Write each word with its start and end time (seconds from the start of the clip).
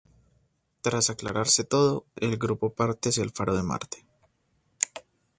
Tras 0.81 1.11
aclararse 1.11 1.63
todo, 1.63 2.07
el 2.15 2.37
grupo 2.39 2.73
parte 2.73 3.09
hacia 3.09 3.21
el 3.21 3.29
Faro 3.29 3.55
de 3.55 3.61
Marte. 3.61 4.03